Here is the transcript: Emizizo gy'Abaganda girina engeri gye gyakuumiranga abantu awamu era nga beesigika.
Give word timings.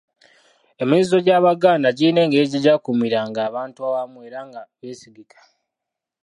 Emizizo 0.81 1.17
gy'Abaganda 1.25 1.87
girina 1.97 2.19
engeri 2.25 2.47
gye 2.51 2.63
gyakuumiranga 2.65 3.39
abantu 3.49 3.77
awamu 3.87 4.17
era 4.27 4.39
nga 4.47 4.61
beesigika. 4.79 5.39